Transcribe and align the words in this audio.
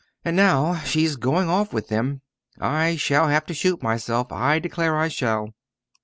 And 0.25 0.35
now 0.35 0.79
she's 0.79 1.15
going 1.15 1.47
off 1.47 1.71
with 1.73 1.89
them. 1.89 2.21
I 2.59 2.95
shall 2.95 3.27
have 3.27 3.45
to 3.45 3.53
shoot 3.53 3.83
myself 3.83 4.31
I 4.31 4.57
declare 4.57 4.97
I 4.97 5.09
shall!" 5.09 5.53